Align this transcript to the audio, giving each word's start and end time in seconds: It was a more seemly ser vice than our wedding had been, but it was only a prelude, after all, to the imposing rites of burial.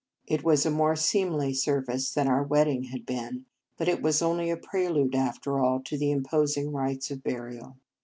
It 0.25 0.43
was 0.43 0.65
a 0.65 0.71
more 0.71 0.95
seemly 0.95 1.53
ser 1.53 1.79
vice 1.83 2.11
than 2.11 2.27
our 2.27 2.41
wedding 2.41 2.85
had 2.85 3.05
been, 3.05 3.45
but 3.77 3.87
it 3.87 4.01
was 4.01 4.19
only 4.19 4.49
a 4.49 4.57
prelude, 4.57 5.13
after 5.13 5.59
all, 5.59 5.79
to 5.81 5.95
the 5.95 6.09
imposing 6.09 6.71
rites 6.71 7.11
of 7.11 7.21
burial. 7.21 7.77